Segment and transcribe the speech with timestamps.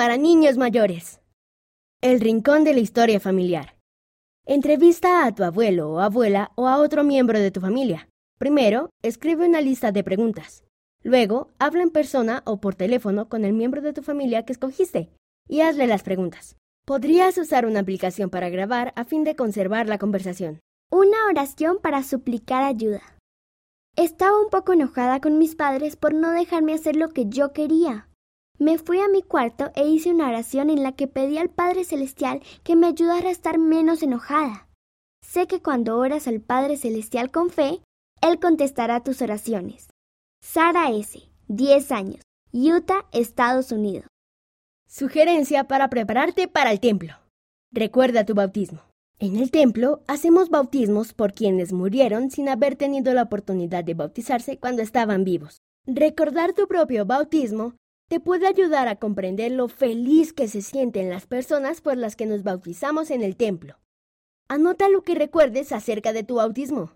[0.00, 1.20] para niños mayores.
[2.00, 3.76] El rincón de la historia familiar.
[4.46, 8.08] Entrevista a tu abuelo o abuela o a otro miembro de tu familia.
[8.38, 10.64] Primero, escribe una lista de preguntas.
[11.02, 15.10] Luego, habla en persona o por teléfono con el miembro de tu familia que escogiste
[15.46, 16.56] y hazle las preguntas.
[16.86, 20.60] Podrías usar una aplicación para grabar a fin de conservar la conversación.
[20.90, 23.02] Una oración para suplicar ayuda.
[23.96, 28.09] Estaba un poco enojada con mis padres por no dejarme hacer lo que yo quería.
[28.60, 31.82] Me fui a mi cuarto e hice una oración en la que pedí al Padre
[31.82, 34.68] Celestial que me ayudara a estar menos enojada.
[35.22, 37.80] Sé que cuando oras al Padre Celestial con fe,
[38.20, 39.88] Él contestará tus oraciones.
[40.42, 42.20] Sara S., 10 años,
[42.52, 44.08] Utah, Estados Unidos.
[44.86, 47.14] Sugerencia para prepararte para el templo.
[47.72, 48.82] Recuerda tu bautismo.
[49.18, 54.58] En el templo hacemos bautismos por quienes murieron sin haber tenido la oportunidad de bautizarse
[54.58, 55.62] cuando estaban vivos.
[55.86, 57.74] Recordar tu propio bautismo
[58.10, 62.26] te puede ayudar a comprender lo feliz que se sienten las personas por las que
[62.26, 63.78] nos bautizamos en el templo.
[64.48, 66.88] Anota lo que recuerdes acerca de tu bautismo.